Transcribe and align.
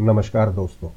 नमस्कार 0.00 0.50
दोस्तों, 0.50 0.88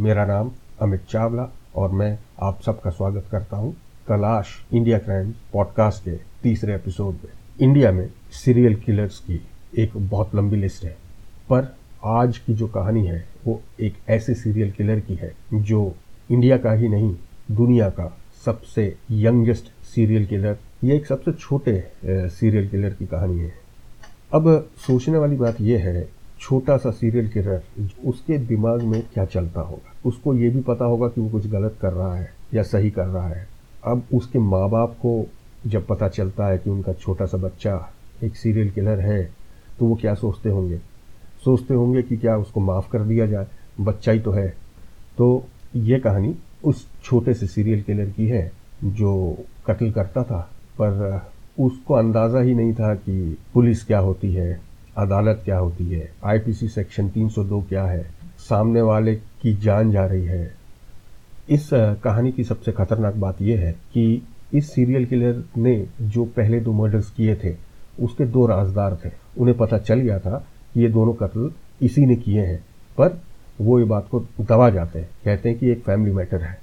मेरा 0.00 0.24
नाम 0.26 0.50
अमित 0.80 1.04
चावला 1.10 1.48
और 1.76 1.92
मैं 1.92 2.18
आप 2.42 2.60
सबका 2.62 2.90
स्वागत 2.90 3.24
करता 3.30 3.56
हूँ 3.56 3.72
तलाश 4.08 4.48
इंडिया 4.72 4.98
क्राइम 4.98 5.32
पॉडकास्ट 5.52 6.02
के 6.04 6.14
तीसरे 6.42 6.74
एपिसोड 6.74 7.14
में। 7.14 7.32
इंडिया 7.60 7.90
में 7.92 8.08
सीरियल 8.34 8.74
किलर्स 8.76 9.18
की 9.20 9.40
एक 9.78 9.96
बहुत 9.96 10.34
लंबी 10.34 10.56
लिस्ट 10.56 10.84
है, 10.84 10.96
पर 11.50 11.74
आज 12.04 12.38
की 12.38 12.54
जो 12.54 12.68
कहानी 12.68 13.06
है, 13.06 13.24
वो 13.46 13.60
एक 13.80 13.96
ऐसे 14.08 14.34
सीरियल 14.34 14.70
किलर 14.70 15.00
की 15.00 15.14
है 15.14 15.32
जो 15.54 15.94
इंडिया 16.30 16.58
का 16.58 16.72
ही 16.72 16.88
नहीं, 16.88 17.14
दुनिया 17.50 17.90
का 17.90 18.10
सबसे 18.44 18.94
यंगेस्ट 19.10 19.72
सीरियल 19.94 20.26
किलर, 20.26 20.56
ये 20.84 20.96
एक 20.96 21.06
सबसे 21.06 21.32
छोटे 21.32 21.82
सीरियल 22.04 22.68
किलर 22.68 22.94
की 22.94 23.06
कहानी 23.06 23.38
है। 23.38 23.54
अब 24.34 24.70
सोचने 24.86 25.18
वाली 25.18 25.36
बात 25.36 25.60
यह 25.60 25.88
है 25.88 26.08
छोटा 26.42 26.76
सा 26.76 26.90
सीरियल 26.90 27.28
किलर 27.28 27.62
उसके 28.04 28.38
दिमाग 28.38 28.82
में 28.82 29.02
क्या 29.14 29.24
चलता 29.24 29.60
होगा? 29.60 29.92
उसको 30.04 30.34
ये 30.34 30.48
भी 30.50 30.60
पता 30.60 30.84
होगा 30.84 31.08
कि 31.08 31.20
वो 31.20 31.28
कुछ 31.28 31.46
गलत 31.46 31.76
कर 31.82 31.92
रहा 31.92 32.14
है 32.16 32.30
या 32.54 32.62
सही 32.62 32.90
कर 32.90 33.06
रहा 33.06 33.28
है। 33.28 33.46
अब 33.84 34.02
उसके 34.14 34.38
माँ 34.38 34.68
बाप 34.70 34.96
को 34.96 35.26
जब 35.66 35.86
पता 35.86 36.08
चलता 36.08 36.46
है 36.46 36.58
कि 36.58 36.70
उनका 36.70 36.92
छोटा 36.92 37.26
सा 37.26 37.38
बच्चा 37.38 37.76
एक 38.24 38.36
सीरियल 38.36 38.70
किलर 38.70 39.00
है 39.00 39.22
तो 39.78 39.86
वो 39.86 39.96
क्या 39.96 40.14
सोचते 40.14 40.48
होंगे? 40.48 40.78
सोचते 41.44 41.74
होंगे 41.74 42.02
कि 42.02 42.16
क्या 42.16 42.36
उसको 42.36 42.60
माफ़ 42.60 42.90
कर 42.90 43.02
दिया 43.02 43.26
जाए? 43.26 43.46
बच्चा 43.80 44.12
ही 44.12 44.20
तो 44.20 44.30
है। 44.30 44.48
तो 45.18 45.44
ये 45.76 45.98
कहानी 45.98 46.34
उस 46.64 46.86
छोटे 47.04 47.34
से 47.34 47.46
सीरियल 47.46 47.82
किलर 47.82 48.10
की 48.10 48.26
है, 48.26 48.50
जो 48.84 49.38
कत्ल 49.66 49.90
करता 49.90 50.22
था, 50.22 50.40
पर 50.80 51.30
उसको 51.60 51.94
अंदाज़ा 51.94 52.40
ही 52.40 52.54
नहीं 52.54 52.74
था 52.74 52.94
कि 52.94 53.38
पुलिस 53.54 53.84
क्या 53.84 53.98
होती 53.98 54.32
है 54.34 54.60
अदालत 54.96 55.40
क्या 55.44 55.58
होती 55.58 55.84
है? 55.90 56.12
आईपीसी 56.24 56.68
सेक्शन 56.68 57.08
302 57.08 57.60
क्या 57.60 57.84
है? 57.84 58.10
सामने 58.38 58.80
वाले 58.82 59.14
की 59.14 59.54
जान 59.54 59.90
जा 59.90 60.04
रही 60.06 60.24
है। 60.24 60.54
इस 61.50 61.70
कहानी 62.04 62.32
की 62.32 62.44
सबसे 62.44 62.72
खतरनाक 62.72 63.14
बात 63.14 63.42
यह 63.42 63.60
है 63.60 63.72
कि 63.72 64.22
इस 64.54 64.72
सीरियल 64.72 65.06
किलर 65.06 65.42
ने 65.56 65.86
जो 66.02 66.24
पहले 66.24 66.60
दो 66.60 66.72
मर्डर्स 66.72 67.10
किए 67.10 67.34
थे, 67.44 67.56
उसके 68.00 68.24
दो 68.26 68.46
राजदार 68.46 68.98
थे। 69.04 69.10
उन्हें 69.38 69.56
पता 69.56 69.78
चल 69.78 70.00
गया 70.00 70.18
था 70.18 70.46
कि 70.74 70.80
ये 70.80 70.88
दोनों 70.88 71.14
कत्ल 71.14 71.50
इसी 71.82 72.06
ने 72.06 72.16
किए 72.16 72.40
हैं। 72.40 72.64
पर 72.98 73.20
वो 73.60 73.78
ये 73.78 73.84
बात 73.84 74.08
को 74.10 74.20
दबा 74.20 74.68
जाते 74.70 74.98
हैं, 74.98 75.08
कहते 75.24 75.48
हैं 75.48 75.58
कि 75.58 75.70
एक 75.70 75.82
फैमिली 75.82 76.12
मैटर 76.12 76.42
है। 76.42 76.58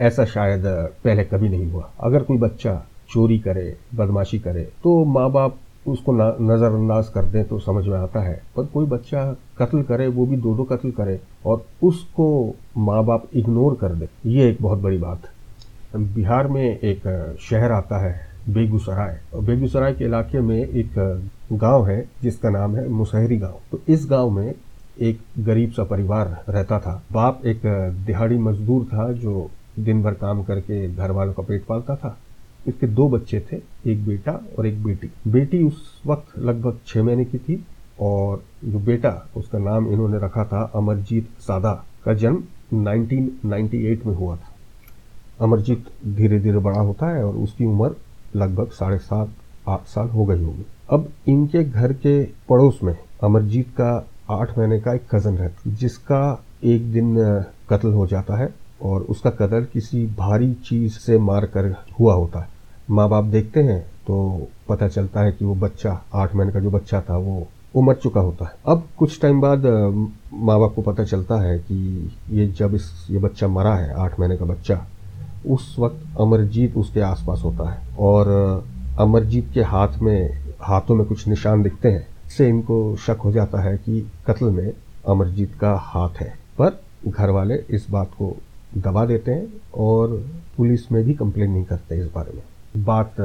ऐसा 0.00 0.24
शायद 0.24 0.62
पहले 1.04 1.24
कभी 1.24 1.48
नहीं 1.48 1.70
हुआ। 1.72 1.90
अगर 2.00 2.22
कोई 2.22 2.38
बच्चा 2.38 2.74
चोरी 3.10 3.38
करे, 3.38 3.76
बदमाशी 3.94 4.38
करे 4.38 4.62
तो 4.62 5.04
माँ 5.04 5.30
बाप 5.30 5.58
उसको 5.86 6.12
नज़रअंदाज 6.12 7.08
कर 7.08 7.24
दें 7.24 7.44
तो 7.44 7.58
समझ 7.58 7.86
में 7.86 7.98
आता 7.98 8.20
है। 8.20 8.40
पर 8.56 8.64
कोई 8.64 8.86
बच्चा 8.86 9.24
कत्ल 9.58 9.82
करे, 9.82 10.06
वो 10.08 10.26
भी 10.26 10.36
दो 10.36 10.54
दो 10.56 10.64
कत्ल 10.64 10.90
करे 10.90 11.20
और 11.46 11.64
उसको 11.82 12.54
माँ 12.78 13.04
बाप 13.04 13.28
इग्नोर 13.34 13.74
कर 13.74 13.94
दे, 13.94 14.08
ये 14.26 14.48
एक 14.50 14.58
बहुत 14.62 14.78
बड़ी 14.78 14.98
बात 14.98 15.28
बिहार 15.96 16.46
में 16.48 16.64
एक, 16.64 17.36
शहर 17.40 17.72
आता 17.72 17.98
है, 17.98 18.14
बेगूसराय। 18.48 19.18
और 19.34 19.40
बेगूसराय 19.40 19.92
के 19.94 20.04
इलाके 20.04 20.40
में 20.40 20.58
एक, 20.58 20.94
गाँव 21.52 21.86
है, 21.86 22.04
जिसका 22.22 22.50
नाम 22.50 22.76
है 22.76 22.88
मुसहरी 22.88 23.36
गाँव। 23.36 23.58
तो 23.72 23.80
इस 23.88 24.06
गाँव 24.10 24.30
में 24.30 24.54
एक 25.00 25.20
गरीब 25.38 25.70
सा 25.70 25.84
परिवार 25.84 26.44
रहता 26.48 26.78
था। 26.78 27.02
बाप 27.12 27.46
एक, 27.46 27.60
दिहाड़ी 28.06 28.38
मजदूर 28.38 28.84
था 28.84 29.10
जो 29.12 29.50
दिन 29.78 30.02
भर 30.02 30.14
काम 30.14 30.42
करके 30.42 30.86
घर 30.88 31.10
वालों 31.10 31.32
का 31.32 31.42
पेट 31.42 31.64
पालता 31.64 31.96
था। 31.96 32.16
इसके 32.68 32.86
दो 32.86 33.08
बच्चे 33.08 33.40
थे, 33.52 33.56
एक 33.90 34.04
बेटा 34.04 34.32
और 34.58 34.66
एक 34.66 34.82
बेटी। 34.84 35.10
बेटी 35.28 35.62
उस 35.64 36.02
वक्त 36.06 36.38
लगभग 36.38 36.78
छः 36.86 37.02
महीने 37.02 37.24
की 37.24 37.38
थी 37.38 37.64
और 38.00 38.42
जो 38.64 38.78
बेटा, 38.78 39.28
उसका 39.36 39.58
नाम 39.58 39.92
इन्होंने 39.92 40.18
रखा 40.18 40.44
था 40.44 40.70
अमरजीत 40.74 41.28
सादा, 41.40 41.84
का 42.04 42.14
जन्म 42.14 42.42
1998 42.74 44.06
में 44.06 44.14
हुआ 44.14 44.36
था। 44.36 44.52
अमरजीत 45.40 45.84
धीरे 46.06 46.40
धीरे 46.40 46.58
बड़ा 46.58 46.80
होता 46.80 47.06
है 47.06 47.24
और 47.24 47.34
उसकी 47.34 47.64
उम्र 47.64 47.94
लगभग 48.36 48.70
साढ़े 48.70 48.98
सात, 48.98 49.30
आठ 49.68 49.86
साल 49.86 50.08
हो 50.08 50.24
गई 50.24 50.42
होगी। 50.42 50.66
अब 50.90 51.08
इनके 51.28 51.64
घर 51.64 51.92
के 51.92 52.24
पड़ोस 52.24 52.80
में 52.82 52.96
अमरजीत 53.24 53.68
का 53.80 54.08
आठ 54.30 54.58
महीने 54.58 54.80
का 54.80 54.94
एक 54.94 55.02
कज़न 55.14 55.38
है, 55.38 55.54
जिसका 55.66 56.44
एक 56.64 56.92
दिन 56.92 57.16
कत्ल 57.70 57.92
हो 57.92 58.06
जाता 58.06 58.36
है 58.36 58.54
और 58.82 59.02
उसका 59.02 59.30
कत्ल 59.30 59.64
किसी 59.64 60.06
भारी 60.06 60.52
चीज़ 60.54 60.92
से 60.92 61.18
मार 61.18 61.46
कर 61.46 61.84
हुआ 62.00 62.14
होता 62.14 62.40
है। 62.40 62.61
माँ 62.90 63.08
बाप 63.08 63.24
देखते 63.24 63.62
हैं 63.62 63.80
तो 64.06 64.46
पता 64.68 64.88
चलता 64.88 65.20
है 65.20 65.32
कि 65.32 65.44
वो 65.44 65.54
बच्चा, 65.54 66.02
आठ 66.14 66.34
महीने 66.34 66.52
का 66.52 66.60
जो 66.60 66.70
बच्चा 66.70 67.00
था, 67.00 67.16
वो 67.16 67.46
वो 67.74 67.82
मर 67.82 67.94
चुका 67.94 68.20
होता 68.20 68.44
है। 68.44 68.52
अब 68.66 68.82
कुछ 68.98 69.20
टाइम 69.20 69.40
बाद 69.40 69.64
माँ 70.34 70.58
बाप 70.60 70.74
को 70.74 70.82
पता 70.82 71.04
चलता 71.04 71.40
है 71.42 71.58
कि 71.58 72.10
ये 72.30 72.46
जब 72.48 72.74
इस, 72.74 73.06
ये 73.10 73.18
बच्चा 73.18 73.48
मरा 73.48 73.74
है, 73.74 73.94
आठ 73.94 74.18
महीने 74.20 74.36
का 74.36 74.44
बच्चा, 74.44 74.86
उस 75.46 75.76
वक्त 75.78 76.20
अमरजीत 76.20 76.76
उसके 76.76 77.00
आसपास 77.00 77.42
होता 77.44 77.70
है 77.70 77.96
और 77.98 78.28
अमरजीत 78.98 79.50
के 79.54 79.62
हाथ 79.62 79.98
में, 79.98 80.44
हाथों 80.60 80.94
में 80.94 81.06
कुछ 81.06 81.26
निशान 81.28 81.62
दिखते 81.62 81.88
हैं। 81.88 82.06
से 82.36 82.48
इनको 82.48 82.96
शक 82.96 83.18
हो 83.24 83.32
जाता 83.32 83.60
है 83.60 83.76
कि 83.76 84.00
कत्ल 84.26 84.46
में 84.46 84.72
अमरजीत 85.08 85.54
का 85.54 85.74
हाथ 85.74 86.20
है। 86.20 86.32
पर 86.58 86.80
घर 87.08 87.30
वाले 87.30 87.54
इस 87.70 87.86
बात 87.90 88.10
को 88.18 88.36
दबा 88.78 89.04
देते 89.06 89.30
हैं 89.30 89.46
और 89.74 90.24
पुलिस 90.56 90.92
में 90.92 91.04
भी 91.04 91.14
कंप्लेन 91.14 91.50
नहीं 91.50 91.64
करते 91.64 91.96
इस 91.96 92.06
बारे 92.14 92.32
में। 92.32 92.42
बात 92.76 93.20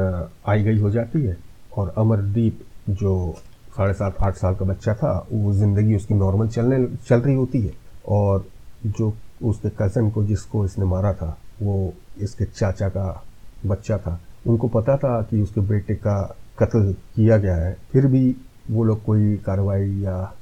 आई 0.47 0.63
गई 0.63 0.79
हो 0.79 0.89
जाती 0.91 1.21
है। 1.21 1.37
और 1.77 1.93
अमरदीप 1.97 2.59
जो 2.89 3.35
साढ़े 3.77 3.93
सात, 3.93 4.15
आठ 4.21 4.35
साल 4.35 4.55
का 4.55 4.65
बच्चा 4.65 4.93
था, 4.93 5.27
वो 5.31 5.53
ज़िंदगी 5.53 5.95
उसकी 5.95 6.13
नॉर्मल 6.13 6.47
चलने, 6.47 6.85
चल 7.07 7.19
रही 7.21 7.35
होती 7.35 7.61
है। 7.61 7.73
और 8.07 8.45
जो 8.85 9.13
उसके 9.43 9.69
कज़न 9.69 10.09
को 10.09 10.23
जिसको 10.23 10.65
इसने 10.65 10.85
मारा 10.85 11.13
था, 11.13 11.37
वो 11.61 11.93
इसके 12.17 12.45
चाचा 12.45 12.89
का 12.89 13.23
बच्चा 13.65 13.97
था, 13.97 14.19
उनको 14.47 14.67
पता 14.67 14.97
था 14.97 15.21
कि 15.21 15.41
उसके 15.41 15.61
बेटे 15.61 15.95
का 15.95 16.35
कत्ल 16.59 16.93
किया 17.15 17.37
गया 17.37 17.55
है। 17.55 17.77
फिर 17.91 18.07
भी 18.07 18.35
वो 18.71 18.83
लोग 18.83 19.03
कोई 19.03 19.35
कार्रवाई 19.37 19.89
या 19.91 20.33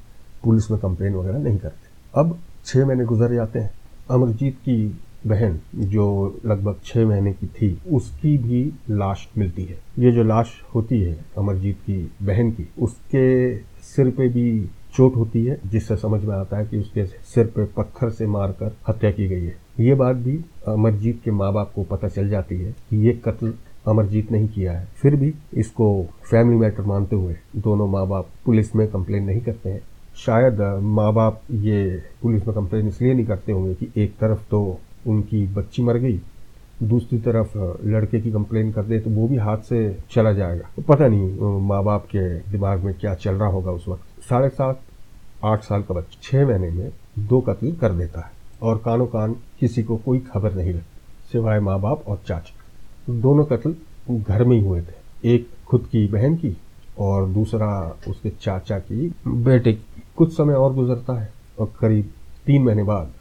पुलिस 0.44 0.72
में 0.72 0.80
कंप्लेन 0.80 1.16
वगैरह 1.16 1.38
नहीं 1.38 1.58
करते। 1.58 2.20
अब 2.20 2.38
छः 2.66 2.86
महीने 2.86 3.06
गुजर 3.06 3.34
जाते 3.34 3.60
हैं। 3.60 3.72
अमरजीत 4.12 4.56
की 4.56 5.02
बहन 5.28 5.60
जो 5.76 6.06
लगभग 6.46 6.80
छः 6.86 7.06
महीने 7.06 7.34
की 7.34 7.48
थी, 7.48 7.78
उसकी 7.92 8.38
भी 8.38 8.64
लाश 8.90 9.28
मिलती 9.38 9.64
है। 9.64 9.78
ये 10.00 10.12
जो 10.12 10.24
लाश 10.24 10.52
होती 10.76 11.02
है 11.02 11.18
अमरजीत 11.38 11.76
की 11.76 12.12
बहन 12.24 12.52
की, 12.52 12.68
उसके 12.80 13.58
सिर 13.86 14.10
पे 14.10 14.28
भी 14.30 14.70
चोट 14.96 15.16
होती 15.16 15.46
है, 15.46 15.58
जिससे 15.66 15.96
समझ 15.98 16.24
में 16.24 16.36
आता 16.36 16.58
है 16.58 16.66
कि 16.66 16.78
उसके 16.78 17.06
सिर 17.06 17.46
पे 17.46 17.66
पत्थर 17.78 18.10
से 18.10 18.28
मारकर 18.28 18.76
हत्या 18.90 19.12
की 19.12 19.28
गई 19.28 19.46
है। 19.46 19.58
ये 19.80 19.94
बात 19.94 20.16
भी 20.16 20.40
अमरजीत 20.68 21.22
के 21.24 21.32
माँ 21.32 21.52
बाप 21.54 21.72
को 21.76 21.84
पता 21.84 22.08
चल 22.08 22.30
जाती 22.30 22.60
है 22.60 22.72
कि 22.90 22.98
ये 22.98 23.14
कत्ल 23.26 23.54
अमरजीत 23.88 24.32
नहीं 24.32 24.48
किया 24.48 24.72
है। 24.72 24.88
फिर 24.96 25.16
भी 25.16 25.34
इसको 25.54 25.88
फैमिली 26.30 26.58
मैटर 26.58 26.84
मानते 26.84 27.16
हुए 27.16 27.36
दोनों 27.56 27.88
माँ 27.88 28.08
बाप 28.08 28.30
पुलिस 28.46 28.76
में 28.76 28.88
कंप्लेन 28.88 29.24
नहीं 29.24 29.42
करते 29.42 29.70
हैं। 29.70 29.82
शायद 30.16 30.62
माँ 30.82 31.14
बाप 31.14 31.42
ये 31.52 32.04
पुलिस 32.22 32.48
में 32.48 32.56
कंप्लेन 32.56 32.88
इसलिए 32.88 33.14
नहीं 33.14 33.26
करते 33.26 33.52
होंगे 33.52 33.74
कि 33.74 34.02
एक 34.04 34.12
तरफ़ 34.12 34.44
तो 34.52 34.80
उनकी 35.06 35.46
बच्ची 35.48 35.84
मर 35.84 35.98
गई, 35.98 36.20
दूसरी 36.84 37.18
तरफ़ 37.20 37.58
लड़के 37.86 38.20
की 38.22 38.32
कंप्लेन 38.32 38.72
कर 38.72 38.84
दे 38.84 39.00
तो 39.00 39.10
वो 39.10 39.28
भी 39.28 39.38
हाथ 39.38 39.58
से 39.60 39.78
चला 40.12 40.32
जाएगा। 40.34 40.70
तो 40.76 40.82
पता 40.84 41.08
नहीं 41.08 41.60
माँ 41.62 41.84
बाप 41.84 42.06
के 42.06 42.28
दिमाग 42.52 42.84
में 42.84 42.94
क्या 42.94 43.14
चल 43.16 43.36
रहा 43.36 43.50
होगा 43.50 43.72
उस 43.72 43.88
वक्त। 43.88 44.24
साढ़े 44.24 44.50
सात, 44.50 44.82
आठ 45.44 45.64
साल 45.64 45.82
का 45.82 45.94
बच्चा 45.94 46.20
छः 46.24 46.48
महीने 46.48 46.70
में 46.72 46.92
दो 47.20 47.40
कत्ल 47.42 47.72
कर 47.74 47.94
देता 47.94 48.22
है, 48.22 48.32
और 48.62 48.78
कानो 48.78 49.06
कान 49.06 49.36
किसी 49.60 49.84
को 49.84 49.98
कोई 49.98 50.20
खबर 50.28 50.54
नहीं 50.54 50.74
लगती 50.74 51.32
सिवाय 51.32 51.60
माँ 51.60 51.80
बाप 51.82 52.08
और 52.08 52.22
चाचा। 52.28 53.14
दोनों 53.14 53.46
कत्ल 53.46 53.76
घर 54.12 54.44
में 54.44 54.56
ही 54.58 54.64
हुए 54.64 54.82
थे, 54.82 55.04
एक 55.26 55.48
खुद 55.68 55.88
की 55.92 56.06
बहन 56.08 56.36
की 56.36 56.56
और 57.00 57.28
दूसरा 57.30 57.98
उसके 58.08 58.30
चाचा 58.32 58.78
की 58.80 59.14
बेटे 59.28 59.74
की। 59.74 60.04
कुछ 60.18 60.34
समय 60.34 60.54
और 60.54 60.74
गुजरता 60.74 61.14
है, 61.14 61.32
और 61.60 61.72
करीब 61.80 62.12
तीन 62.46 62.64
महीने 62.64 62.84
बाद 62.84 63.12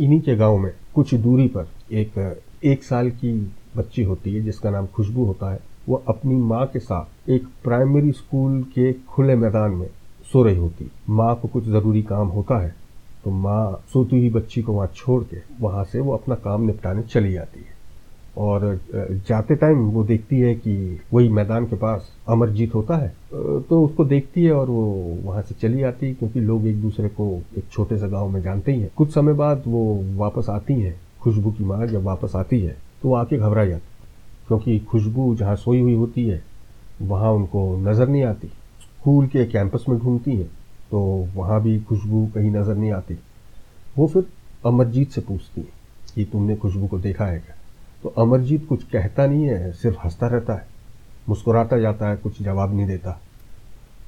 इन्हीं 0.00 0.20
के 0.20 0.34
गाँव 0.36 0.58
में, 0.58 0.72
कुछ 0.94 1.14
दूरी 1.14 1.46
पर, 1.48 1.68
एक 1.92 2.38
एक 2.64 2.84
साल 2.84 3.10
की 3.10 3.32
बच्ची 3.76 4.02
होती 4.02 4.34
है, 4.34 4.40
जिसका 4.42 4.70
नाम 4.70 4.86
खुशबू 4.86 5.24
होता 5.24 5.52
है, 5.52 5.58
वो 5.88 6.02
अपनी 6.08 6.34
माँ 6.34 6.66
के 6.66 6.78
साथ 6.78 7.30
एक 7.30 7.46
प्राइमरी 7.64 8.12
स्कूल 8.12 8.62
के 8.74 8.92
खुले 9.08 9.34
मैदान 9.36 9.70
में 9.70 9.88
सो 10.32 10.42
रही 10.42 10.56
होती 10.56 10.90
माँ 11.08 11.34
को 11.42 11.48
कुछ 11.48 11.64
ज़रूरी 11.64 12.02
काम 12.02 12.28
होता 12.28 12.58
है 12.58 12.74
तो 13.24 13.30
माँ 13.30 13.84
सोती 13.92 14.18
हुई 14.18 14.30
बच्ची 14.30 14.62
को 14.62 14.72
वहाँ 14.72 14.90
छोड़ 14.94 15.22
के, 15.24 15.36
वहाँ 15.60 15.84
से 15.84 16.00
वो 16.00 16.12
अपना 16.12 16.34
काम 16.34 16.62
निपटाने 16.66 17.02
चली 17.02 17.32
जाती 17.32 17.60
है। 17.60 17.78
और 18.36 18.80
जाते 19.28 19.54
टाइम 19.54 19.78
वो 19.90 20.02
देखती 20.04 20.38
है 20.40 20.54
कि 20.56 21.00
वही 21.12 21.28
मैदान 21.28 21.66
के 21.66 21.76
पास 21.76 22.10
अमरजीत 22.28 22.74
होता 22.74 22.96
है। 22.96 23.08
तो 23.62 23.82
उसको 23.84 24.04
देखती 24.04 24.44
है 24.44 24.52
और 24.52 24.68
वो 24.68 24.84
वहाँ 25.24 25.42
से 25.42 25.54
चली 25.54 25.82
आती 25.82 26.06
है, 26.06 26.14
क्योंकि 26.14 26.40
लोग 26.40 26.66
एक 26.66 26.80
दूसरे 26.82 27.08
को 27.10 27.26
एक 27.58 27.64
छोटे 27.72 27.98
से 27.98 28.08
गाँव 28.08 28.28
में 28.28 28.40
जानते 28.42 28.72
ही 28.72 28.80
हैं। 28.80 28.90
कुछ 28.96 29.12
समय 29.14 29.32
बाद 29.34 29.62
वो 29.66 29.82
वापस 30.16 30.48
आती 30.50 30.74
हैं, 30.74 30.94
खुशबू 31.22 31.50
की 31.50 31.64
माँ 31.64 31.86
जब 31.86 32.04
वापस 32.04 32.36
आती 32.36 32.60
है 32.60 32.76
तो 33.02 33.08
वो 33.08 33.14
आके 33.14 33.38
घबरा 33.38 33.64
जाती 33.64 33.88
क्योंकि 34.48 34.78
खुशबू 34.80 35.34
जहाँ 35.36 35.56
सोई 35.56 35.80
हुई 35.80 35.94
होती 35.94 36.26
है, 36.26 36.42
वहाँ 37.02 37.32
उनको 37.32 37.76
नज़र 37.80 38.08
नहीं 38.08 38.22
आती। 38.24 38.46
स्कूल 38.46 39.26
के 39.26 39.44
कैंपस 39.46 39.84
में 39.88 39.98
घूमती 39.98 40.36
हैं 40.36 40.48
तो 40.90 41.00
वहाँ 41.34 41.62
भी 41.62 41.78
खुशबू 41.80 42.26
कहीं 42.34 42.50
नज़र 42.50 42.74
नहीं 42.74 42.90
आती। 42.92 43.18
वो 43.98 44.06
फिर 44.06 44.26
अमरजीत 44.66 45.10
से 45.10 45.20
पूछती 45.20 45.60
है 45.60 45.68
कि 46.14 46.24
तुमने 46.24 46.56
खुशबू 46.56 46.86
को 46.86 46.98
देखा 46.98 47.26
है 47.26 47.38
क्या? 47.38 47.54
तो 48.02 48.08
अमरजीत 48.18 48.66
कुछ 48.68 48.84
कहता 48.84 49.26
नहीं 49.26 49.44
है, 49.44 49.72
सिर्फ़ 49.72 49.98
हंसता 50.04 50.26
रहता 50.26 50.54
है। 50.54 50.66
मुस्कुराता 51.28 51.78
जाता 51.78 52.08
है, 52.08 52.16
कुछ 52.16 52.42
जवाब 52.42 52.74
नहीं 52.74 52.86
देता। 52.86 53.20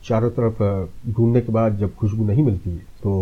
चारों 0.05 0.31
तरफ़ 0.31 1.13
ढूँढने 1.13 1.41
के 1.41 1.53
बाद 1.53 1.77
जब 1.79 1.95
खुशबू 1.95 2.25
नहीं 2.25 2.43
मिलती 2.43 2.71
है 2.71 2.91
तो 3.03 3.13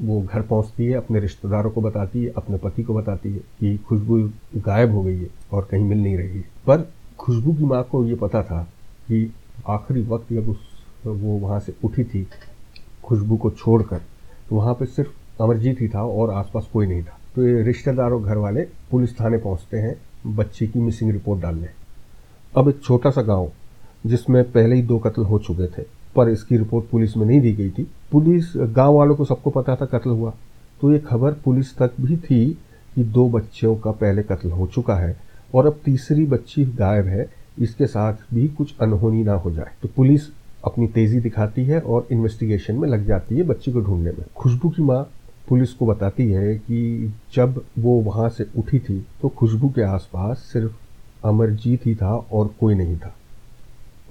वो 0.00 0.20
घर 0.22 0.42
पहुँचती 0.42 0.86
है, 0.86 0.92
अपने 0.92 1.20
रिश्तेदारों 1.20 1.70
को 1.70 1.80
बताती 1.80 2.24
है, 2.24 2.32
अपने 2.36 2.56
पति 2.56 2.82
को 2.82 2.94
बताती 2.94 3.32
है 3.32 3.38
कि 3.38 3.76
खुशबू 3.78 4.18
गायब 4.56 4.92
हो 4.92 5.02
गई 5.02 5.18
है 5.18 5.28
और 5.52 5.68
कहीं 5.70 5.84
मिल 5.84 6.02
नहीं 6.02 6.16
रही 6.16 6.36
है। 6.38 6.44
पर 6.66 6.86
खुशबू 7.18 7.52
की 7.52 7.64
माँ 7.64 7.82
को 7.82 8.04
ये 8.04 8.14
पता 8.14 8.42
था 8.42 8.62
कि 9.08 9.32
आखिरी 9.68 10.02
वक्त 10.02 10.32
जब 10.32 10.48
उस, 10.48 10.58
वो 11.06 11.38
वहाँ 11.38 11.60
से 11.60 11.74
उठी 11.84 12.04
थी, 12.04 12.26
खुशबू 13.04 13.36
को 13.36 13.50
छोड़कर 13.50 14.00
तो 14.48 14.56
वहाँ 14.56 14.74
पे 14.74 14.86
सिर्फ़ 14.86 15.42
अमरजीत 15.42 15.80
ही 15.80 15.88
था 15.88 16.02
और 16.02 16.30
आसपास 16.30 16.68
कोई 16.72 16.86
नहीं 16.86 17.02
था। 17.02 17.18
तो 17.34 17.46
ये 17.46 17.62
रिश्तेदारों 17.62 18.22
घर 18.24 18.36
वाले 18.36 18.62
पुलिस 18.90 19.18
थाने 19.20 19.38
पहुँचते 19.38 19.76
हैं 19.76 19.94
बच्चे 20.26 20.66
की 20.66 20.80
मिसिंग 20.80 21.10
रिपोर्ट 21.12 21.40
डालने। 21.40 21.68
अब 22.56 22.68
एक 22.68 22.80
छोटा 22.82 23.10
सा 23.10 23.22
गाँव, 23.22 23.50
जिसमें 24.06 24.42
पहले 24.52 24.76
ही 24.76 24.82
दो 24.82 24.98
कत्ल 24.98 25.22
हो 25.22 25.38
चुके 25.38 25.66
थे, 25.68 25.84
पर 26.16 26.28
इसकी 26.28 26.56
रिपोर्ट 26.56 26.88
पुलिस 26.90 27.16
में 27.16 27.26
नहीं 27.26 27.40
दी 27.40 27.52
गई 27.52 27.70
थी। 27.70 27.86
पुलिस, 28.12 28.52
गाँव 28.56 28.94
वालों 28.94 29.16
को 29.16 29.24
सबको 29.24 29.50
पता 29.50 29.76
था 29.76 29.86
कत्ल 29.86 30.10
हुआ। 30.10 30.32
तो 30.80 30.92
ये 30.92 30.98
खबर 30.98 31.32
पुलिस 31.34 31.76
तक 31.76 31.92
भी 32.00 32.16
थी 32.16 32.46
कि 32.94 33.04
दो 33.04 33.28
बच्चों 33.28 33.74
का 33.76 33.90
पहले 33.90 34.22
कत्ल 34.22 34.50
हो 34.50 34.66
चुका 34.66 34.94
है, 34.94 35.16
और 35.54 35.66
अब 35.66 35.80
तीसरी 35.84 36.26
बच्ची 36.26 36.64
गायब 36.64 37.06
है, 37.06 37.28
इसके 37.58 37.86
साथ 37.86 38.34
भी 38.34 38.48
कुछ 38.48 38.74
अनहोनी 38.80 39.22
ना 39.24 39.34
हो 39.34 39.50
जाए। 39.50 39.70
तो 39.82 39.88
पुलिस 39.96 40.28
अपनी 40.64 40.86
तेज़ी 40.86 41.20
दिखाती 41.20 41.64
है 41.64 41.80
और 41.80 42.08
इन्वेस्टिगेशन 42.12 42.74
में 42.74 42.88
लग 42.88 43.06
जाती 43.06 43.36
है 43.36 43.42
बच्ची 43.42 43.72
को 43.72 43.80
ढूँढने 43.80 44.10
में। 44.10 44.24
खुशबू 44.36 44.68
की 44.68 44.82
माँ 44.82 45.02
पुलिस 45.48 45.72
को 45.72 45.86
बताती 45.86 46.30
है 46.30 46.54
कि 46.56 47.12
जब 47.34 47.62
वो 47.78 48.00
वहाँ 48.02 48.28
से 48.28 48.46
उठी 48.58 48.78
थी 48.78 48.98
तो 49.22 49.28
खुशबू 49.28 49.68
के 49.68 49.82
आसपास 49.82 50.38
सिर्फ़ 50.52 51.26
अमरजीत 51.26 51.86
ही 51.86 51.94
था 51.94 52.14
और 52.32 52.54
कोई 52.60 52.74
नहीं 52.74 52.96
था। 52.96 53.14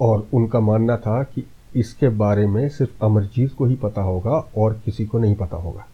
और 0.00 0.26
उनका 0.34 0.60
मानना 0.60 0.96
था 0.96 1.22
कि 1.24 1.44
इसके 1.76 2.08
बारे 2.08 2.46
में 2.46 2.68
सिर्फ़ 2.68 3.04
अमरजीत 3.04 3.52
को 3.52 3.66
ही 3.66 3.74
पता 3.74 4.02
होगा 4.02 4.38
और 4.56 4.80
किसी 4.84 5.06
को 5.06 5.18
नहीं 5.18 5.34
पता 5.34 5.56
होगा। 5.56 5.86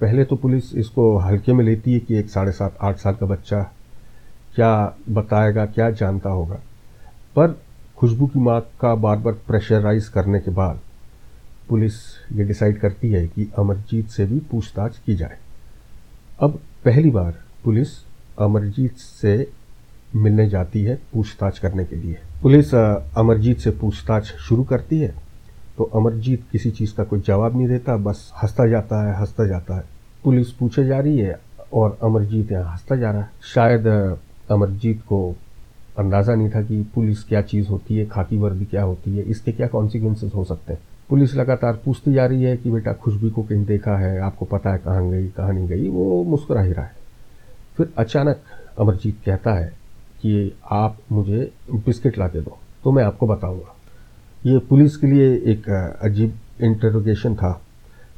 पहले 0.00 0.24
तो 0.24 0.36
पुलिस 0.36 0.74
इसको 0.74 1.16
हल्के 1.18 1.52
में 1.52 1.64
लेती 1.64 1.92
है 1.92 2.00
कि 2.00 2.14
एक 2.14 2.30
साढ़े 2.30 2.52
सात, 2.52 2.76
आठ 2.82 2.96
साल 2.96 3.14
का 3.14 3.26
बच्चा 3.26 3.62
क्या 4.54 4.96
बताएगा, 5.10 5.66
क्या 5.66 5.90
जानता 5.90 6.30
होगा। 6.30 6.54
पर 7.36 7.58
खुशबू 7.96 8.26
की 8.26 8.38
माँ 8.38 8.60
का 8.80 8.94
बार 8.94 9.16
बार 9.16 9.32
प्रेशराइज 9.46 10.08
करने 10.08 10.40
के 10.40 10.50
बाद 10.50 10.80
पुलिस 11.68 11.94
ये 12.32 12.44
डिसाइड 12.44 12.78
करती 12.78 13.10
है 13.10 13.26
कि 13.26 13.48
अमरजीत 13.58 14.08
से 14.08 14.24
भी 14.26 14.38
पूछताछ 14.50 14.98
की 14.98 15.14
जाए। 15.16 15.36
अब 16.40 16.58
पहली 16.84 17.10
बार 17.10 17.34
पुलिस 17.64 17.88
अमरजीत 18.38 18.96
से 18.96 19.46
मिलने 20.14 20.48
जाती 20.48 20.82
है 20.84 20.94
पूछताछ 21.12 21.58
करने 21.58 21.84
के 21.84 21.96
लिए। 21.96 22.18
पुलिस 22.42 22.74
अमरजीत 22.74 23.58
से 23.58 23.70
पूछताछ 23.72 24.32
शुरू 24.38 24.64
करती 24.64 24.98
है 24.98 25.14
तो 25.78 25.84
अमरजीत 25.94 26.44
किसी 26.52 26.70
चीज़ 26.70 26.94
का 26.94 27.04
कोई 27.04 27.20
जवाब 27.20 27.56
नहीं 27.56 27.68
देता, 27.68 27.96
बस 27.96 28.30
हंसता 28.42 28.66
जाता 28.68 29.02
है, 29.02 29.18
हंसता 29.20 29.46
जाता 29.46 29.76
है। 29.76 29.84
पुलिस 30.24 30.50
पूछे 30.52 30.84
जा 30.86 30.98
रही 30.98 31.18
है 31.18 31.38
और 31.72 31.98
अमरजीत 32.02 32.52
यहाँ 32.52 32.70
हंसता 32.72 32.96
जा 32.96 33.10
रहा 33.10 33.22
है। 33.22 33.30
शायद 33.54 33.86
अमरजीत 34.50 35.00
को 35.02 35.34
अंदाज़ा 35.98 36.34
नहीं 36.34 36.50
था 36.50 36.62
कि 36.62 36.82
पुलिस 36.94 37.22
क्या 37.24 37.40
चीज़ 37.42 37.68
होती 37.68 37.96
है, 37.96 38.06
खाकी 38.06 38.36
वर्दी 38.36 38.64
क्या 38.64 38.82
होती 38.82 39.16
है, 39.16 39.22
इसके 39.22 39.52
क्या 39.52 39.66
कॉन्सिक्वेंसेस 39.66 40.32
हो 40.34 40.44
सकते 40.44 40.72
हैं। 40.72 40.80
पुलिस 41.10 41.34
लगातार 41.34 41.80
पूछती 41.84 42.12
जा 42.12 42.26
रही 42.26 42.42
है 42.42 42.56
कि 42.56 42.70
बेटा 42.70 42.92
खुशबी 42.94 43.30
को 43.30 43.42
कहीं 43.42 43.64
देखा 43.64 43.96
है, 43.98 44.18
आपको 44.20 44.44
पता 44.46 44.72
है 44.72 44.78
कहाँ 44.78 45.10
गई, 45.10 45.28
कहाँ 45.28 45.52
नहीं 45.52 45.68
गई, 45.68 45.88
वो 45.88 46.22
मुस्कुरा 46.24 46.62
ही 46.62 46.72
रहा 46.72 46.84
है। 46.84 46.92
फिर 47.76 47.92
अचानक 47.98 48.42
अमरजीत 48.78 49.18
कहता 49.24 49.52
है 49.54 49.66
कि 50.20 50.54
आप 50.72 50.96
मुझे 51.12 51.50
बिस्किट 51.76 52.18
ला 52.18 52.28
के 52.28 52.40
दो 52.40 52.58
तो 52.84 52.92
मैं 52.92 53.04
आपको 53.04 53.26
बताऊँगा। 53.26 53.74
ये 54.46 54.58
पुलिस 54.60 54.96
के 54.96 55.06
लिए 55.06 55.34
एक 55.52 55.68
अजीब 56.02 56.38
इंटरोगेशन 56.60 57.34
था। 57.34 57.60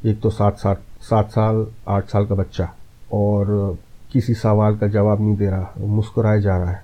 एक 0.06 0.20
तो 0.20 0.30
सात 0.30 0.58
सात 0.58 0.82
सात 1.02 1.30
साल, 1.30 1.66
आठ 1.88 2.08
साल 2.08 2.26
का 2.26 2.34
बच्चा 2.34 2.68
और 3.12 3.78
किसी 4.12 4.34
सवाल 4.34 4.76
का 4.76 4.86
जवाब 4.88 5.20
नहीं 5.20 5.36
दे 5.36 5.46
रहा 5.46 5.86
मुस्कुराए 5.86 6.40
जा 6.40 6.56
रहा 6.56 6.70
है। 6.70 6.82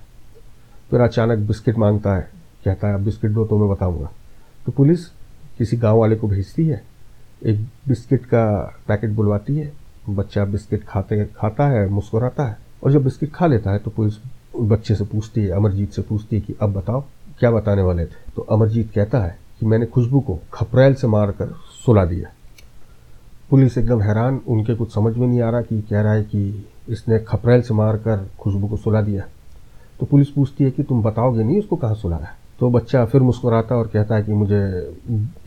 फिर 0.89 1.01
अचानक 1.01 1.47
बिस्किट 1.47 1.77
माँगता 1.77 2.15
है, 2.15 2.29
कहता 2.65 2.87
है 2.87 3.03
बिस्किट 3.03 3.31
दो 3.31 3.45
तो 3.45 3.57
मैं 3.57 3.69
बताऊँगा। 3.69 4.09
तो 4.65 4.71
पुलिस 4.71 5.07
किसी 5.57 5.77
गाँव 5.77 5.99
वाले 5.99 6.15
को 6.15 6.27
भेजती 6.27 6.67
है, 6.67 6.83
एक 7.45 7.67
बिस्किट 7.87 8.25
का 8.25 8.75
पैकेट 8.87 9.09
बुलवाती 9.09 9.55
है, 9.57 9.73
बच्चा 10.09 10.45
बिस्किट 10.45 10.83
खाते, 10.83 11.25
खाता 11.25 11.67
है, 11.67 11.89
मुस्कुराता 11.89 12.47
है, 12.47 12.57
और 12.83 12.91
जब 12.91 13.03
बिस्किट 13.03 13.33
खा 13.33 13.47
लेता 13.47 13.71
है 13.71 13.77
तो 13.77 13.91
पुलिस 13.91 14.13
बच्चे 14.59 14.95
से 14.95 15.03
पूछती 15.03 15.41
है, 15.41 15.49
अमरजीत 15.49 15.91
से 15.91 16.01
पूछती 16.01 16.35
है 16.35 16.41
कि, 16.41 16.55
अब 16.61 16.73
बताओ, 16.73 17.03
क्या 17.39 17.51
बताने 17.51 17.81
वाले 17.81 18.05
थे? 18.05 18.31
तो 18.35 18.41
अमरजीत 18.41 18.91
कहता 18.91 19.19
है 19.19 19.39
कि, 19.59 19.65
मैंने 19.65 19.85
खुशबू 19.85 20.19
को 20.19 20.39
खपरेल 20.53 20.93
से 20.93 21.07
मारकर 21.07 21.47
सुला 21.85 22.05
दिया। 22.05 22.29
पुलिस 23.49 23.77
एकदम 23.77 24.01
हैरान, 24.01 24.41
उनके 24.47 24.75
कुछ 24.75 24.93
समझ 24.93 25.17
में 25.17 25.27
नहीं 25.27 25.41
आ 25.41 25.49
रहा 25.49 25.61
कि, 25.61 25.81
कह 25.81 26.01
रहा 26.01 26.13
है 26.13 26.23
कि, 26.23 26.69
इसने 26.89 27.19
खपरेल 27.19 27.61
से 27.61 27.73
मारकर 27.73 28.29
खुशबू 28.39 28.67
को 28.67 28.77
सुला 28.77 29.01
दिया। 29.01 29.23
तो 29.99 30.05
पुलिस 30.05 30.29
पूछती 30.29 30.63
है 30.63 30.71
कि, 30.71 30.83
तुम 30.83 31.03
बताओगे 31.03 31.43
नहीं 31.43 31.59
उसको 31.59 31.75
कहाँ 31.75 31.95
सुलाया? 31.95 32.35
तो 32.59 32.69
बच्चा 32.69 33.03
फिर 33.05 33.21
मुस्कुराता 33.21 33.75
और 33.75 33.87
कहता 33.87 34.15
है 34.15 34.23
कि 34.23 34.33
मुझे 34.33 34.57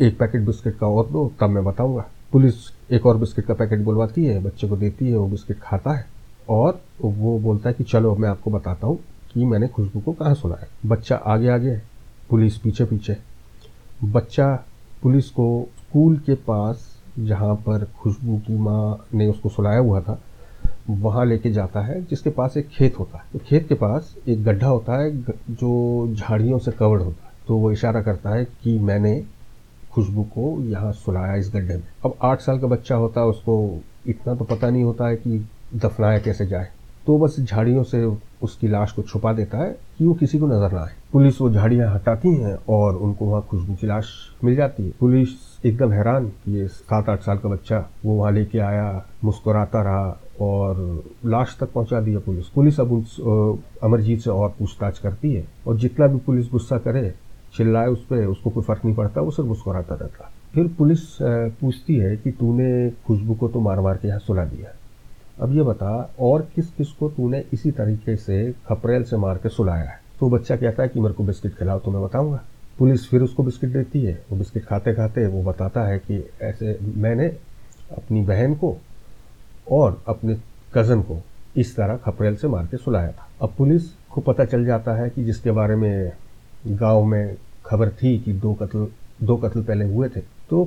एक 0.01 0.19
पैकेट 0.19 0.43
बिस्किट 0.43 0.77
का 0.79 0.87
और 0.87 1.07
दो, 1.07 1.31
तब 1.41 1.51
मैं 1.51 1.65
बताऊँगा। 1.65 2.05
पुलिस 2.33 2.55
एक 2.93 3.07
और 3.07 3.17
बिस्किट 3.17 3.45
का 3.47 3.55
पैकेट 3.55 3.81
बुलवाती 3.81 4.25
है, 4.25 4.43
बच्चे 4.43 4.69
को 4.69 4.77
देती 4.77 5.09
है, 5.09 5.17
वो 5.17 5.27
बिस्किट 5.29 5.59
खाता 5.63 5.93
है 5.93 6.07
और 6.49 6.81
वो 7.03 7.39
बोलता 7.39 7.69
है 7.69 7.75
कि 7.75 7.85
चलो, 7.85 8.15
मैं 8.17 8.29
आपको 8.29 8.51
बताता 8.51 8.87
हूँ 8.87 8.99
कि 9.33 9.45
मैंने 9.45 9.69
खुशबू 9.69 10.01
को 10.01 10.13
कहाँ 10.13 10.35
सुलाया 10.35 10.67
बच्चा 10.87 11.17
आगे 11.17 11.49
आगे 11.49 11.77
पुलिस 12.31 12.59
पीछे 12.59 12.85
पीछे। 12.85 13.17
बच्चा 14.05 14.55
पुलिस 15.03 15.31
को 15.31 15.69
स्कूल 15.79 16.17
के 16.17 16.35
पास, 16.35 16.87
जहाँ 17.19 17.55
पर 17.57 17.85
खुशबू 17.99 18.39
की 18.39 18.59
माँ 18.59 19.07
ने 19.15 19.27
उसको 19.27 19.49
सुलाया 19.49 19.79
हुआ 19.79 20.01
था 20.01 20.21
वहाँ 20.91 21.25
लेके 21.27 21.51
जाता 21.51 21.81
है, 21.81 22.01
जिसके 22.03 22.31
पास 22.31 22.57
एक 22.57 22.69
खेत 22.69 22.99
होता 22.99 23.19
है। 23.19 23.25
तो 23.33 23.39
खेत 23.39 23.69
के 23.69 23.75
पास 23.75 24.15
एक 24.29 24.45
गड्ढा 24.45 24.67
होता 24.67 25.01
है 25.01 25.11
जो 25.51 26.15
झाड़ियों 26.15 26.59
से 26.59 26.73
कवर्ड 26.73 27.03
होता 27.03 27.27
है। 27.27 27.33
तो 27.49 27.57
वो 27.57 27.73
इशारा 27.73 28.03
करता 28.03 28.31
है 28.31 28.45
कि 28.45 28.79
मैंने 28.79 29.23
खुशबू 29.93 30.23
को 30.35 30.55
यहाँ 30.63 30.93
सुलाया 30.93 31.35
इस 31.35 31.51
गड्ढे 31.55 31.75
में। 31.75 31.85
अब 32.05 32.15
आठ 32.23 32.41
साल 32.41 32.59
का 32.59 32.67
बच्चा 32.67 32.95
होता 32.95 33.21
है, 33.21 33.27
उसको 33.27 33.81
इतना 34.07 34.35
तो 34.35 34.45
पता 34.45 34.71
नहीं 34.71 34.83
होता 34.85 35.09
है 35.09 35.17
कि 35.17 35.47
दफनाया 35.75 36.19
कैसे 36.19 36.47
जाए। 36.47 36.69
तो 37.07 37.19
बस 37.19 37.37
झाड़ियों 37.41 37.83
से 37.83 38.05
उसकी 38.43 38.69
लाश 38.69 38.93
को 38.93 39.03
छुपा 39.03 39.33
देता 39.33 39.59
है 39.59 39.71
कि 39.99 40.07
वो 40.07 40.15
किसी 40.15 40.39
को 40.39 40.47
नज़र 40.47 40.73
ना 40.73 40.81
आए। 40.81 40.95
पुलिस 41.13 41.41
वो 41.41 41.51
झाड़ियाँ 41.51 41.93
हटाती 41.95 42.35
हैं 42.35 42.57
और 42.69 42.97
उनको 42.97 43.25
वहाँ 43.25 43.43
खुशबू 43.51 43.75
की 43.75 43.87
लाश 43.87 44.13
मिल 44.45 44.57
जाती 44.57 44.85
है। 44.85 44.93
पुलिस 45.01 45.29
एकदम 45.67 45.93
हैरान 45.93 46.31
ये 46.49 46.67
सात 46.69 47.09
आठ 47.09 47.23
साल 47.23 47.39
का 47.39 47.49
बच्चा। 47.49 47.79
वो 48.05 48.15
वहाँ 48.15 48.33
लेके 48.33 48.59
आया, 48.59 49.05
मुस्कुराता 49.25 49.83
रहा 49.83 50.19
और 50.41 51.05
लाश 51.27 51.57
तक 51.61 51.73
पहुँचा 51.73 52.01
दिया 52.01 52.21
पुलिस। 52.21 52.49
पुलिस 52.49 52.81
अब 52.81 52.93
उस 52.93 53.17
अमरजीत 53.85 54.21
से 54.21 54.31
और 54.31 54.55
पूछताछ 54.59 54.99
करती 54.99 55.33
है 55.35 55.45
और 55.67 55.77
जितना 55.77 56.07
भी 56.07 56.19
पुलिस 56.27 56.51
गुस्सा 56.53 56.79
करे, 56.79 57.13
चिल्लाए 57.57 57.87
उस 57.89 58.05
पर 58.07 58.25
उसको 58.27 58.51
कोई 58.51 58.63
फ़र्क 58.63 58.85
नहीं 58.85 58.95
पड़ता, 58.95 59.21
वो 59.21 59.31
सिर्फ़ 59.31 59.49
मुस्कुराता 59.49 59.95
रहता। 59.95 60.31
फिर 60.55 60.69
पुलिस 60.79 61.01
पूछती 61.21 61.97
है 61.97 62.17
कि 62.17 62.31
तूने 62.33 62.91
खुशबू 63.07 63.35
को 63.35 63.49
तो 63.49 63.61
मार 63.61 63.81
मार 63.81 63.97
के 63.97 64.09
यहाँ 64.09 64.21
सुला 64.21 64.45
दिया। 64.47 64.73
अब 65.41 65.53
ये 65.53 65.63
बता, 65.63 66.15
और 66.21 66.49
किस 66.55 66.71
किस 66.71 66.93
को 66.93 67.09
तूने 67.11 67.45
इसी 67.53 67.71
तरीके 67.71 68.17
से 68.17 68.53
खपरेल 68.69 69.03
से 69.03 69.17
मार 69.17 69.39
के 69.39 69.49
सुलाया 69.49 69.83
है? 69.83 70.01
तो 70.21 70.29
बच्चा 70.31 70.57
कहता 70.57 70.83
है 70.83 70.89
कि 70.89 71.01
मेरे 71.01 71.15
को 71.15 71.25
बिस्किट 71.25 71.55
खिलाओ 71.55 71.79
तो 71.79 71.91
मैं 71.91 72.03
बताऊँगा। 72.03 72.43
पुलिस 72.79 73.09
फिर 73.09 73.23
उसको 73.23 73.43
बिस्किट 73.43 73.71
देती 73.71 74.03
है। 74.03 74.15
वो 74.31 74.37
बिस्किट 74.39 74.65
खाते 74.65 74.95
खाते 74.95 75.27
वो 75.27 75.43
बताता 75.43 75.87
है 75.89 75.99
कि 76.01 76.23
ऐसे 76.43 76.79
मैंने 76.83 77.27
अपनी 77.93 78.23
बहन 78.25 78.55
को 78.55 78.77
और 79.73 80.03
अपने 80.09 80.35
कज़न 80.75 81.03
को 81.03 81.21
इस 81.57 81.75
तरह 81.77 81.97
खपरेल 81.97 82.37
से 82.37 82.49
मार 82.49 82.67
के 82.67 82.77
सुलाया 82.77 83.13
था। 83.13 83.29
अब 83.43 83.55
पुलिस 83.59 83.89
को 84.11 84.21
पता 84.21 84.45
चल 84.45 84.65
जाता 84.65 84.95
है 84.95 85.09
कि 85.11 85.25
जिसके 85.25 85.51
बारे 85.51 85.77
में 85.77 86.13
गाँव 86.69 87.05
में 87.05 87.37
खबर 87.67 87.91
थी 87.93 88.19
कि 88.19 88.33
दो 88.35 88.53
कत्ल 88.55 88.87
दो 89.23 89.37
कत्ल 89.37 89.63
पहले 89.63 89.85
हुए 89.85 90.09
थे 90.09 90.21
तो 90.51 90.65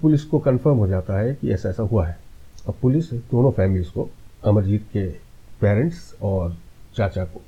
पुलिस 0.00 0.24
को 0.24 0.38
कंफर्म 0.38 0.76
हो 0.76 0.86
जाता 0.88 1.18
है 1.18 1.34
कि 1.34 1.50
ऐसा 1.52 1.68
ऐसा 1.68 1.82
हुआ 1.82 2.06
है। 2.06 2.16
अब 2.68 2.74
पुलिस 2.82 3.12
दोनों 3.12 3.50
फैमिलीज़ 3.50 3.90
को 3.90 4.08
अमरजीत 4.44 4.86
के 4.92 5.06
पेरेंट्स 5.60 6.14
और 6.22 6.56
चाचा 6.96 7.24
को 7.24 7.40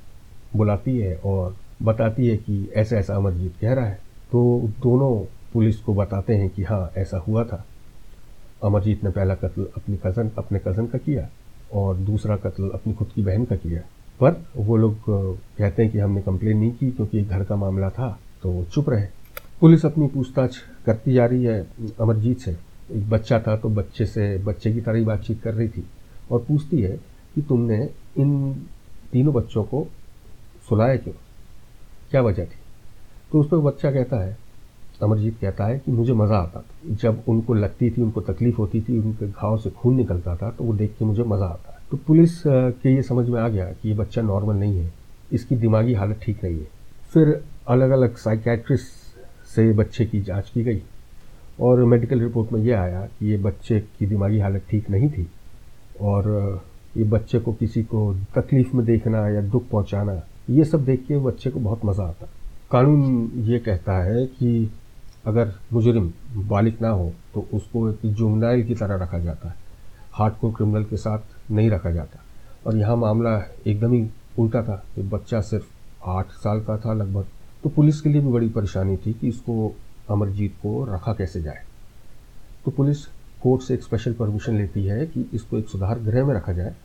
बुलाती 0.55 0.97
है 0.97 1.15
और 1.15 1.55
बताती 1.83 2.27
है 2.27 2.37
कि 2.37 2.67
ऐसा 2.75 2.97
ऐसा 2.97 3.15
अमरजीत 3.15 3.55
कह 3.61 3.73
रहा 3.73 3.85
है। 3.85 3.99
तो 4.31 4.69
दोनों 4.83 5.15
पुलिस 5.53 5.79
को 5.79 5.93
बताते 5.93 6.35
हैं 6.35 6.49
कि 6.49 6.63
हाँ 6.63 6.91
ऐसा 6.97 7.17
हुआ 7.17 7.43
था। 7.43 7.65
अमरजीत 8.63 9.03
ने 9.03 9.09
पहला 9.09 9.35
कत्ल 9.35 9.67
अपनी 9.77 9.97
कज़न 10.05 10.31
अपने 10.37 10.59
कज़न 10.59 10.85
का 10.87 10.97
किया 10.97 11.27
और 11.73 11.97
दूसरा 11.97 12.35
कत्ल 12.37 12.69
अपनी 12.73 12.93
खुद 12.93 13.07
की 13.15 13.21
बहन 13.21 13.45
का 13.45 13.55
किया। 13.55 13.81
पर 14.19 14.43
वो 14.57 14.77
लोग 14.77 14.95
कहते 15.57 15.83
हैं 15.83 15.91
कि 15.91 15.99
हमने 15.99 16.21
कंप्लेन 16.21 16.57
नहीं 16.57 16.71
की 16.71 16.91
क्योंकि 16.91 17.21
घर 17.21 17.43
का 17.43 17.55
मामला 17.55 17.89
था 17.89 18.09
तो 18.43 18.63
चुप 18.63 18.89
रहे। 18.89 19.07
पुलिस 19.61 19.85
अपनी 19.85 20.07
पूछताछ 20.07 20.57
करती 20.85 21.13
जा 21.13 21.25
रही 21.25 21.43
है 21.43 21.59
अमरजीत 22.01 22.39
से। 22.39 22.51
एक 22.91 23.09
बच्चा 23.09 23.39
था 23.39 23.55
तो 23.57 23.69
बच्चे 23.69 24.05
से, 24.05 24.37
बच्चे 24.37 24.73
की 24.73 24.81
तरह 24.81 24.97
ही 24.97 25.03
बातचीत 25.05 25.41
कर 25.41 25.53
रही 25.53 25.67
थी 25.67 25.83
और 26.31 26.45
पूछती 26.47 26.81
है 26.81 26.97
कि 27.35 27.41
तुमने 27.41 27.77
इन 28.17 28.53
तीनों 29.11 29.33
बच्चों 29.33 29.63
को 29.63 29.85
सुलाया 30.69 30.95
क्यों? 30.95 31.13
क्या 32.11 32.21
वजह 32.21 32.45
थी? 32.45 32.57
तो 33.31 33.39
उस 33.39 33.47
पर 33.49 33.57
बच्चा 33.59 33.91
कहता 33.91 34.23
है, 34.23 34.37
अमरजीत 35.03 35.37
कहता 35.41 35.65
है 35.65 35.77
कि 35.79 35.91
मुझे 35.91 36.13
मज़ा 36.13 36.37
आता 36.37 36.59
था। 36.59 36.95
जब 36.95 37.23
उनको 37.27 37.53
लगती 37.53 37.89
थी, 37.89 38.01
उनको 38.01 38.21
तकलीफ़ 38.23 38.57
होती 38.57 38.81
थी, 38.81 38.97
उनके 38.99 39.27
घाव 39.27 39.57
से 39.57 39.69
खून 39.71 39.95
निकलता 39.95 40.35
था 40.35 40.49
तो 40.51 40.63
वो 40.63 40.73
देख 40.73 40.95
के 40.99 41.05
मुझे 41.05 41.23
मज़ा 41.23 41.45
आता 41.45 41.79
तो 41.91 41.97
पुलिस 41.97 42.41
के 42.45 42.93
ये 42.95 43.01
समझ 43.03 43.27
में 43.29 43.39
आ 43.41 43.47
गया 43.47 43.65
कि 43.71 43.89
ये 43.89 43.95
बच्चा 43.95 44.21
नॉर्मल 44.21 44.55
नहीं 44.55 44.77
है। 44.77 44.91
इसकी 45.33 45.55
दिमागी 45.55 45.93
हालत 45.93 46.19
ठीक 46.23 46.43
नहीं 46.43 46.55
है। 46.55 46.67
फिर 47.13 47.41
अलग 47.69 47.89
अलग 47.89 48.15
साइकेट्रिस्ट 48.17 49.53
से 49.55 49.71
बच्चे 49.73 50.05
की 50.05 50.21
जाँच 50.21 50.49
की 50.49 50.63
गई 50.63 50.81
और 51.59 51.83
मेडिकल 51.85 52.19
रिपोर्ट 52.19 52.51
में 52.53 52.61
ये 52.61 52.71
आया 52.73 53.05
कि 53.19 53.25
ये 53.25 53.37
बच्चे 53.39 53.79
की 53.99 54.05
दिमागी 54.05 54.39
हालत 54.39 54.63
ठीक 54.69 54.89
नहीं 54.89 55.09
थी 55.09 55.27
और 56.01 56.27
ये 56.97 57.03
बच्चे 57.05 57.39
को 57.39 57.53
किसी 57.53 57.83
को 57.83 58.13
तकलीफ़ 58.35 58.75
में 58.75 58.85
देखना 58.85 59.27
या 59.29 59.41
दुख 59.43 59.69
पहुंचाना 59.69 60.21
ये 60.49 60.63
सब 60.65 60.85
देख 60.85 61.05
के 61.07 61.17
बच्चे 61.17 61.49
को 61.49 61.59
बहुत 61.59 61.85
मज़ा 61.85 62.03
आता। 62.03 62.27
कानून 62.71 63.31
ये 63.45 63.59
कहता 63.59 63.97
है 64.03 64.25
कि 64.27 64.71
अगर 65.27 65.53
मुजरिम 65.73 66.11
बालिक 66.49 66.81
ना 66.81 66.89
हो 66.89 67.11
तो 67.33 67.47
उसको 67.53 67.89
एक 67.89 68.05
जुमनाइल 68.05 68.63
की 68.65 68.75
तरह 68.75 69.03
रखा 69.03 69.19
जाता 69.19 69.49
है। 69.49 69.55
हार्ड 70.13 70.33
कोर 70.33 70.53
क्रिमिनल 70.53 70.83
के 70.83 70.97
साथ 70.97 71.51
नहीं 71.51 71.69
रखा 71.69 71.91
जाता। 71.91 72.19
और 72.65 72.77
यहाँ 72.77 72.95
मामला 72.97 73.37
एकदम 73.67 73.93
ही 73.93 74.07
उल्टा 74.39 74.61
था 74.63 74.75
कि 74.95 75.01
बच्चा 75.03 75.41
सिर्फ़ 75.41 76.09
आठ 76.09 76.31
साल 76.33 76.59
का 76.59 76.77
था 76.77 76.93
लगभग। 76.93 77.25
तो 77.63 77.69
पुलिस 77.69 78.01
के 78.01 78.09
लिए 78.09 78.21
भी 78.21 78.31
बड़ी 78.31 78.49
परेशानी 78.49 78.97
थी 78.97 79.13
कि 79.13 79.27
इसको, 79.27 79.73
अमरजीत 80.09 80.55
को 80.63 80.83
रखा 80.85 81.13
कैसे 81.13 81.41
जाए। 81.41 81.63
तो 82.65 82.71
पुलिस 82.71 83.05
कोर्ट 83.43 83.61
से 83.61 83.73
एक 83.73 83.83
स्पेशल 83.83 84.13
परमिशन 84.13 84.57
लेती 84.57 84.83
है 84.85 85.05
कि 85.05 85.29
इसको 85.33 85.57
एक 85.57 85.69
सुधार 85.69 85.99
गृह 85.99 86.25
में 86.25 86.33
रखा 86.35 86.53
जाए। 86.53 86.75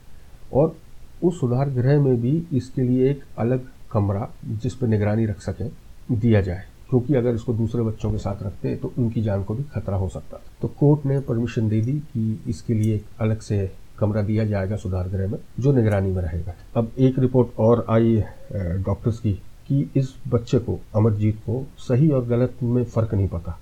और 0.52 0.76
उस 1.22 1.40
सुधार 1.40 1.70
गृह 1.70 2.00
में 2.00 2.20
भी 2.20 2.42
इसके 2.52 2.82
लिए 2.82 3.10
एक 3.10 3.22
अलग 3.38 3.66
कमरा 3.92 4.28
जिस 4.62 4.74
पर 4.74 4.86
निगरानी 4.86 5.26
रख 5.26 5.40
सके, 5.40 5.68
दिया 6.16 6.40
जाए। 6.40 6.64
क्योंकि 6.90 7.14
अगर 7.14 7.34
इसको 7.34 7.52
दूसरे 7.54 7.82
बच्चों 7.82 8.10
के 8.12 8.18
साथ 8.18 8.42
रखते 8.42 8.74
तो 8.76 8.92
उनकी 8.98 9.22
जान 9.22 9.42
को 9.44 9.54
भी 9.54 9.62
खतरा 9.64 9.96
हो 9.96 10.08
सकता 10.08 10.40
तो 10.62 10.68
कोर्ट 10.68 11.04
ने 11.06 11.18
परमिशन 11.20 11.68
दे 11.68 11.80
दी 11.80 11.92
कि 11.92 12.42
इसके 12.48 12.74
लिए 12.74 12.94
एक 12.94 13.04
अलग 13.20 13.40
से 13.40 13.70
कमरा 13.98 14.22
दिया 14.22 14.44
जाएगा 14.44 14.76
सुधार 14.76 15.08
गृह 15.08 15.28
में, 15.28 15.38
जो 15.60 15.72
निगरानी 15.72 16.10
में 16.10 16.22
रहेगा। 16.22 16.54
अब 16.76 16.90
एक 16.98 17.18
रिपोर्ट 17.18 17.58
और 17.58 17.84
आई 17.90 18.22
डॉक्टर्स 18.52 19.18
की, 19.18 19.32
कि 19.68 19.90
इस 19.96 20.14
बच्चे 20.28 20.58
को, 20.58 20.78
अमरजीत 20.96 21.36
को, 21.36 21.64
सही 21.78 22.08
और 22.10 22.24
गलत 22.24 22.54
में 22.62 22.84
फ़र्क 22.84 23.14
नहीं 23.14 23.28
पता। 23.28 23.58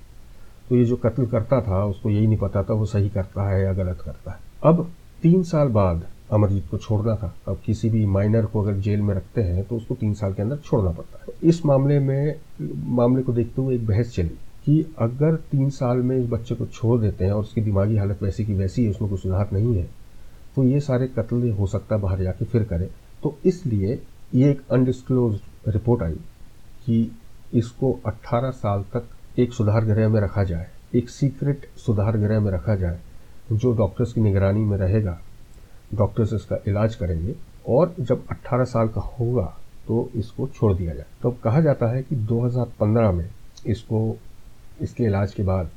तो 0.68 0.76
ये 0.76 0.84
जो 0.84 0.96
कत्ल 0.96 1.26
करता 1.26 1.60
था, 1.60 1.84
उसको 1.84 2.10
यही 2.10 2.26
नहीं 2.26 2.38
पता 2.38 2.62
था, 2.62 2.74
वो 2.74 2.86
सही 2.86 3.08
करता 3.08 3.48
है 3.48 3.62
या 3.64 3.72
गलत 3.72 4.00
करता 4.04 4.30
है। 4.30 4.38
अब 4.64 4.90
तीन 5.22 5.42
साल 5.42 5.68
बाद 5.68 6.04
अमरजीत 6.30 6.68
को 6.70 6.78
छोड़ना 6.78 7.14
था। 7.16 7.34
अब 7.48 7.60
किसी 7.66 7.88
भी 7.90 8.04
माइनर 8.06 8.46
को 8.46 8.62
अगर 8.62 8.78
जेल 8.78 9.02
में 9.02 9.14
रखते 9.14 9.42
हैं 9.42 9.64
तो 9.64 9.76
उसको 9.76 9.94
तीन 9.94 10.14
साल 10.14 10.34
के 10.34 10.42
अंदर 10.42 10.56
छोड़ना 10.58 10.90
पड़ता 10.90 11.18
है। 11.18 11.48
इस 11.48 11.64
मामले 11.66 11.98
में, 12.00 12.34
मामले 12.96 13.22
को 13.22 13.32
देखते 13.32 13.62
हुए 13.62 13.74
एक 13.74 13.86
बहस 13.86 14.14
चली 14.14 14.36
कि 14.64 14.94
अगर 14.98 15.36
तीन 15.50 15.70
साल 15.70 15.98
में 15.98 16.16
इस 16.16 16.28
बच्चे 16.30 16.54
को 16.54 16.66
छोड़ 16.66 17.00
देते 17.00 17.24
हैं 17.24 17.32
और 17.32 17.40
उसकी 17.40 17.60
दिमागी 17.60 17.96
हालत 17.96 18.22
वैसी 18.22 18.44
की 18.44 18.54
वैसी 18.54 18.84
है, 18.84 18.90
उसमें 18.90 19.10
कोई 19.10 19.18
सुधार 19.18 19.48
नहीं 19.52 19.76
है 19.76 19.88
तो 20.56 20.64
ये 20.64 20.80
सारे 20.80 21.06
कत्ल 21.08 21.50
हो 21.50 21.66
सकता 21.66 21.94
है, 21.94 22.00
बाहर 22.00 22.22
जाके 22.22 22.44
फिर 22.44 22.62
करे। 22.64 22.88
तो 23.22 23.36
इसलिए 23.44 24.00
ये 24.34 24.50
एक 24.50 24.60
अनडिस्क्लोज 24.70 25.40
रिपोर्ट 25.68 26.02
आई 26.02 26.14
कि 26.86 27.10
इसको 27.54 27.92
18 28.06 28.50
साल 28.52 28.82
तक 28.94 29.38
एक 29.38 29.52
सुधार 29.52 29.84
गृह 29.84 30.08
में 30.08 30.20
रखा 30.20 30.44
जाए, 30.44 30.66
एक 30.94 31.08
सीक्रेट 31.10 31.66
सुधार 31.76 32.16
गृह 32.16 32.40
में 32.40 32.50
रखा 32.52 32.74
जाए, 32.74 32.98
जो 33.52 33.72
डॉक्टर्स 33.72 34.12
की 34.12 34.20
निगरानी 34.20 34.60
में 34.60 34.76
रहेगा। 34.78 35.18
डॉक्टर्स 35.94 36.32
इसका 36.32 36.56
इलाज 36.68 36.94
करेंगे 36.94 37.34
और 37.68 37.94
जब 38.00 38.26
18 38.28 38.64
साल 38.64 38.88
का 38.88 39.00
होगा 39.00 39.44
तो 39.88 40.08
इसको 40.14 40.46
छोड़ 40.48 40.72
दिया 40.74 40.94
जाए। 40.94 41.06
तो 41.22 41.30
कहा 41.44 41.60
जाता 41.60 41.86
है 41.86 42.02
कि 42.02 42.16
2015 42.26 43.12
में 43.12 43.28
इसको, 43.66 44.16
इसके 44.80 45.04
इलाज 45.04 45.34
के 45.34 45.42
बाद 45.42 45.70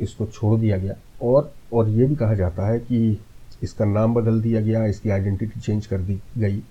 इसको 0.00 0.26
छोड़ 0.26 0.58
दिया 0.60 0.76
गया 0.78 0.94
और 1.22 1.52
और 1.72 1.88
ये 1.88 2.06
भी 2.06 2.14
कहा 2.14 2.34
जाता 2.34 2.66
है 2.66 2.78
कि 2.78 3.18
इसका 3.62 3.84
नाम 3.84 4.14
बदल 4.14 4.40
दिया 4.40 4.60
गया, 4.60 4.84
इसकी 4.86 5.10
आइडेंटिटी 5.10 5.60
चेंज 5.60 5.86
कर 5.86 5.98
दी 5.98 6.20
गई। 6.38 6.62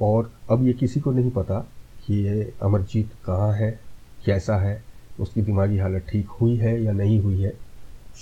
और 0.00 0.30
अब 0.50 0.66
ये 0.66 0.72
किसी 0.72 1.00
को 1.00 1.12
नहीं 1.12 1.30
पता 1.30 1.58
कि 2.06 2.14
ये 2.16 2.52
अमरजीत 2.62 3.10
कहाँ 3.24 3.52
है, 3.52 3.70
कैसा 4.26 4.56
है, 4.56 4.82
उसकी 5.20 5.42
दिमागी 5.42 5.78
हालत 5.78 6.06
ठीक 6.08 6.28
हुई 6.30 6.56
है 6.56 6.82
या 6.82 6.92
नहीं 6.92 7.20
हुई 7.20 7.42
है। 7.42 7.52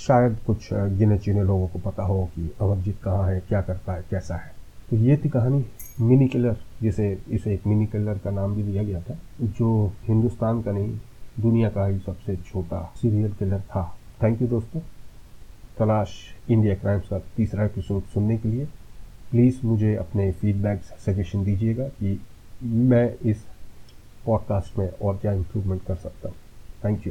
शायद 0.06 0.38
कुछ 0.46 0.68
गिने 0.72 1.18
चुने 1.18 1.42
लोगों 1.42 1.68
को 1.68 1.78
पता 1.78 2.02
हो 2.02 2.24
कि 2.24 2.54
अमरजीत 2.60 3.02
कहाँ 3.02 3.28
है, 3.28 3.40
क्या 3.40 3.62
करता 3.62 3.92
है, 3.92 4.04
कैसा 4.10 4.36
है। 4.36 4.54
तो 4.90 4.96
ये 4.96 5.16
थी 5.16 5.28
कहानी 5.28 5.66
मिनी 6.00 6.28
किलर, 6.28 6.56
जिसे, 6.82 7.18
इसे 7.28 7.54
एक 7.54 7.66
मिनी 7.66 7.86
किलर 7.86 8.18
का 8.18 8.30
नाम 8.30 8.54
भी 8.54 8.62
दिया 8.62 8.82
गया 8.82 9.00
था, 9.00 9.18
जो 9.40 9.92
हिंदुस्तान 10.04 10.62
का 10.62 10.72
नहीं, 10.72 10.98
दुनिया 11.40 11.68
का 11.68 11.86
ही 11.86 11.98
सबसे 11.98 12.36
छोटा 12.36 12.92
सीरियल 12.96 13.32
किलर 13.32 13.60
था। 13.60 13.98
थैंक 14.22 14.42
यू 14.42 14.48
दोस्तों। 14.48 14.80
तलाश 15.78 16.10
इंडिया 16.50 16.74
क्राइम्स 16.74 17.08
का 17.08 17.18
तीसरा 17.18 17.64
एपिसोड 17.64 18.02
सुनने 18.02 18.38
के 18.38 18.48
लिए। 18.48 18.64
प्लीज़ 19.30 19.60
मुझे 19.64 19.96
अपने 19.96 20.32
फीडबैक 20.32 20.82
सजेशन 20.82 21.44
दीजिएगा 21.44 21.88
कि 21.88 22.20
मैं 22.62 23.14
इस 23.22 23.44
पॉडकास्ट 24.26 24.78
में 24.78 24.90
और 25.02 25.16
क्या 25.16 25.32
इम्प्रूवमेंट 25.32 25.82
कर 25.82 25.94
सकता 25.94 26.28
हूँ। 26.28 26.36
Thank 26.84 26.98
you 26.98 27.02